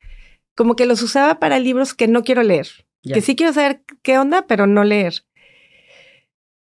[0.55, 2.67] Como que los usaba para libros que no quiero leer,
[3.01, 3.13] Ya.
[3.15, 5.23] que sí quiero saber qué onda, pero no leer.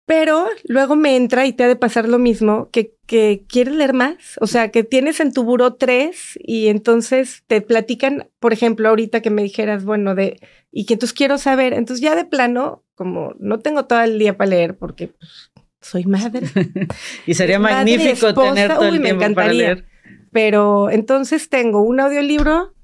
[0.06, 3.94] Pero luego me entra y te ha de pasar lo mismo, que, que quieres leer
[3.94, 4.36] más.
[4.40, 9.22] O sea, que tienes en tu buró tres y entonces te platican, por ejemplo, ahorita
[9.22, 10.38] que me dijeras, bueno, de,
[10.70, 11.72] y que entonces quiero saber.
[11.72, 16.04] Entonces ya de plano, como no tengo todo el día para leer porque pues, soy
[16.04, 16.46] madre.
[17.26, 19.74] y sería Madre, magnífico esposa, tener todo uy, el me tiempo para encantaría.
[19.74, 19.84] leer.
[20.32, 22.74] Pero entonces tengo un audiolibro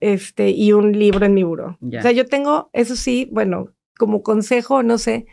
[0.00, 1.76] este, y un libro en mi buró.
[1.80, 1.98] Ya.
[1.98, 5.26] O sea, yo tengo, eso sí, bueno, como consejo, no sé,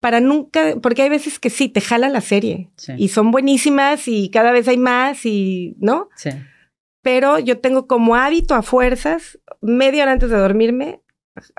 [0.00, 2.92] para nunca, porque hay veces que sí, te jala la serie Sí.
[2.96, 6.08] y son buenísimas y cada vez hay más y, ¿no?
[6.16, 6.30] sí.
[7.00, 11.00] Pero yo tengo como hábito a fuerzas, media hora antes de dormirme,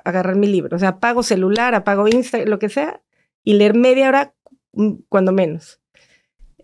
[0.03, 0.75] agarrar mi libro.
[0.75, 3.01] O sea, apago celular, apago Instagram, lo que sea,
[3.43, 4.33] y leer media hora
[4.73, 5.78] mm, cuando menos.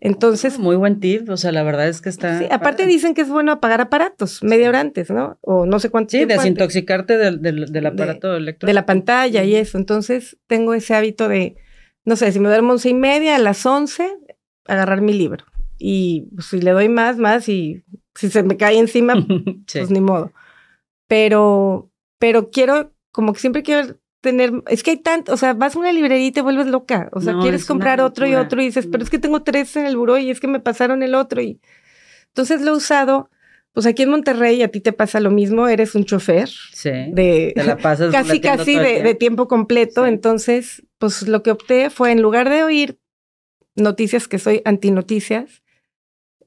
[0.01, 1.29] Entonces, Muy buen tip.
[1.29, 2.39] O sea, la verdad es que está.
[2.39, 5.37] Sí, aparte dicen que es bueno apagar aparatos media hora antes, ¿no?
[5.41, 8.67] O no sé cuánto Sí, tiempo desintoxicarte del, del, del aparato electrónico.
[8.67, 9.77] de la pantalla y eso.
[9.77, 11.55] Entonces tengo ese hábito de,
[12.03, 14.15] no sé, si me duermo once y media, a las once,
[14.67, 15.45] agarrar mi libro.
[15.77, 17.83] Y pues, si le doy más, más, y
[18.15, 19.15] si se me cae encima,
[19.67, 19.79] sí.
[19.79, 20.31] pues ni modo.
[21.07, 25.75] Pero, pero quiero, como que siempre quiero tener, es que hay tanto, o sea, vas
[25.75, 27.09] a una librería y te vuelves loca.
[27.13, 29.75] O sea, No, quieres comprar otro y otro y dices, pero es que tengo tres
[29.75, 31.41] en el buró y es que me pasaron el otro.
[31.41, 31.61] Y
[32.27, 33.29] entonces lo he usado,
[33.73, 36.89] pues aquí en Monterrey a ti te pasa lo mismo, eres un chofer Sí.
[37.13, 39.17] de Te la pasas casi, casi de, de tiempo.
[39.19, 40.03] tiempo completo.
[40.03, 40.09] Sí.
[40.09, 42.99] Entonces, pues lo que opté fue en lugar de oír
[43.75, 45.61] noticias que soy antinoticias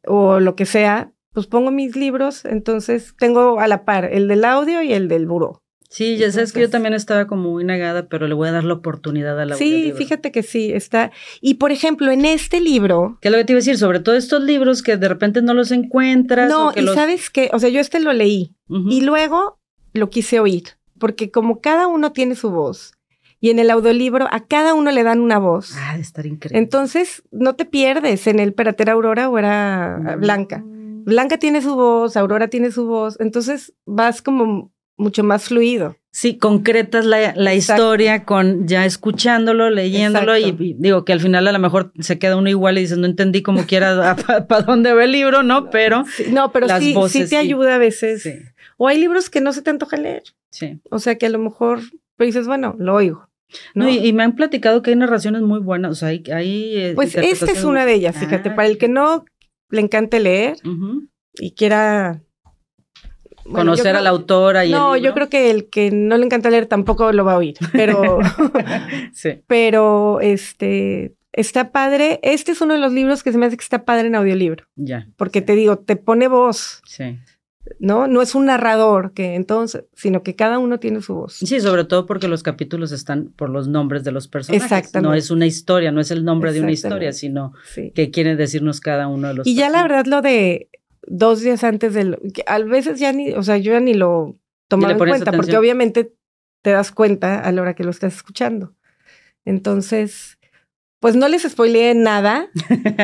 [0.07, 2.45] o lo que sea, pues pongo mis libros.
[2.45, 5.63] Entonces tengo a la par el del audio y el del buró.
[5.91, 8.65] Sí, ya sabes que yo también estaba como muy negada, pero le voy a dar
[8.65, 11.11] la oportunidad a la Sí, fíjate que sí, está.
[11.41, 13.79] Y por ejemplo, en este libro, ¿Qué es lo que te iba a decir?
[13.79, 16.51] Sobre todo estos libros que de repente no los encuentras.
[16.51, 16.95] no, o que y los...
[16.95, 18.91] sabes que, o sea, yo este lo leí Ujú.
[18.91, 19.59] y luego
[19.95, 20.65] lo quise oír,
[20.99, 22.93] porque como cada uno tiene su voz
[23.41, 25.73] y en el audiolibro a cada uno le dan una voz.
[25.75, 26.59] Ah, de estar increíble.
[26.59, 30.21] Entonces, no te pierdes en el, pero ¿era Aurora o era Mm.
[30.21, 30.63] Blanca?
[30.65, 35.97] Blanca tiene su voz, Aurora tiene su voz, entonces vas como mucho más fluido.
[36.11, 41.53] Sí, concretas la, la historia con ya escuchándolo, leyéndolo y, digo que al final a
[41.53, 44.17] lo mejor se queda uno igual y dices, no entendí cómo quiera
[44.49, 45.71] para dónde va el libro, ¿no?
[45.71, 48.23] Pero Sí, no, pero Las sí, voces, sí te ayuda a veces.
[48.23, 48.33] sí,
[48.77, 50.25] O hay libros que no se te antoja leer.
[50.51, 50.81] sí.
[50.91, 51.81] O sea, que a lo mejor
[52.17, 53.29] pero dices, bueno, lo oigo.
[53.75, 53.91] No, ¿no?
[53.91, 56.23] y, y me han platicado que hay narraciones muy buenas, o sea, hay...
[56.35, 59.25] hay eh, pues esta es una de ellas, fíjate, Ah, para el que no
[59.71, 60.57] le encante leer
[61.35, 62.23] y quiera
[63.49, 66.25] bueno, Conocer a la autora y el No, yo creo que el que no le
[66.27, 68.19] encanta leer tampoco lo va a oír, pero
[69.13, 69.43] sí.
[69.47, 72.21] pero este está padre.
[72.23, 74.65] Este es uno de los libros que se me hace que está padre en audiolibro,
[74.77, 75.07] Ya.
[75.17, 77.19] porque te digo, te pone voz, Sí.
[77.79, 78.07] ¿no?
[78.09, 81.35] No es un narrador que entonces, sino que cada uno tiene su voz.
[81.35, 84.65] Sí, sobre todo porque los capítulos están por los nombres de los personajes.
[84.65, 85.07] Exactamente.
[85.09, 87.93] No es una historia, no es el nombre de una historia, sino Sí.
[87.95, 90.71] que quiere decirnos cada uno de los Y ya la verdad lo de
[91.11, 94.37] dos días antes del, a veces ya ni, o sea, yo ya ni lo
[94.69, 96.13] tomaba en cuenta, porque obviamente
[96.63, 98.75] te das cuenta a la hora que lo estás escuchando.
[99.45, 100.39] Entonces,
[101.01, 102.49] pues no les spoileé nada,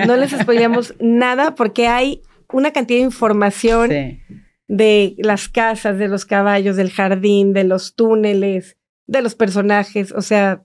[0.07, 4.21] no les spoileamos nada, porque hay una cantidad de información Sí.
[4.69, 10.23] de las casas, de los caballos, del jardín, de los túneles, de los personajes, o
[10.23, 10.65] sea,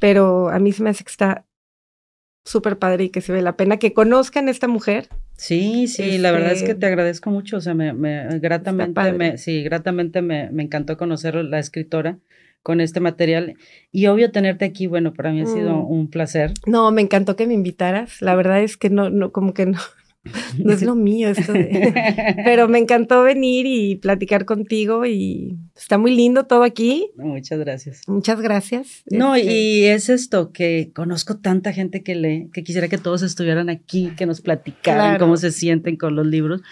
[0.00, 1.44] pero a mí se me hace que está
[2.44, 5.08] súper padre y que se ve la pena que conozcan a esta mujer.
[5.36, 9.12] Sí, sí, la verdad es que Este, te agradezco mucho, o sea, me, me gratamente,
[9.12, 12.18] me, sí, gratamente me, me encantó conocer la escritora
[12.62, 13.54] con este material
[13.90, 15.90] y obvio tenerte aquí, bueno, para mí ha sido Mm.
[15.90, 16.52] un placer.
[16.66, 18.22] No, me encantó que me invitaras.
[18.22, 19.78] La verdad es que no, no, como que no,
[20.58, 25.98] no es lo mío esto de- Pero me encantó venir y platicar contigo y está
[25.98, 27.10] muy lindo todo aquí.
[27.16, 28.02] Muchas gracias.
[28.06, 29.02] Muchas gracias.
[29.10, 33.22] No, Este, y es esto, que conozco tanta gente que lee, que quisiera que todos
[33.22, 35.18] estuvieran aquí, que nos platicaran Claro.
[35.24, 36.62] cómo se sienten con los libros,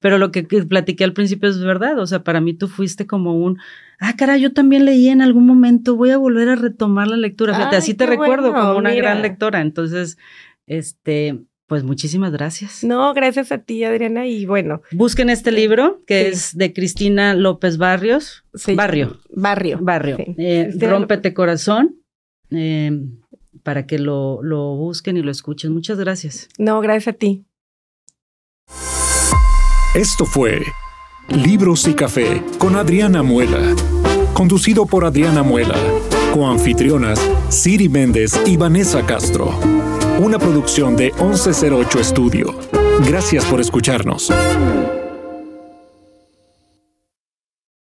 [0.00, 3.06] pero lo que, que platiqué al principio es verdad, o sea, para mí tú fuiste
[3.06, 3.58] como un,
[4.00, 7.54] ah, cara, yo también leí en algún momento, voy a volver a retomar la lectura,
[7.54, 9.02] fíjate, Ay, así te recuerdo bueno, como una mira.
[9.02, 10.18] gran lectora, entonces,
[10.66, 12.82] este, pues muchísimas gracias.
[12.82, 14.26] No, gracias a ti, Adriana.
[14.26, 16.28] Y bueno, Busquen este libro, que Sí.
[16.32, 19.18] es de Cristina López Barrios, se- Barrio.
[19.30, 19.78] Barrio.
[19.80, 20.16] Barrio.
[20.16, 20.34] Sí.
[20.38, 21.94] Eh, Rómpete corazón.
[22.50, 22.90] eh,
[23.62, 25.72] para que lo, lo busquen y lo escuchen.
[25.74, 26.48] Muchas gracias.
[26.58, 27.44] No, gracias a ti.
[29.94, 30.62] Esto fue
[31.28, 33.74] Libros y Café con Adriana Muela.
[34.32, 35.74] Conducido por Adriana Muela.
[36.32, 37.20] Coanfitrionas
[37.50, 39.58] Siri Méndez y Vanessa Castro.
[40.18, 42.52] Una producción de 1108 Estudio.
[43.06, 44.32] Gracias por escucharnos.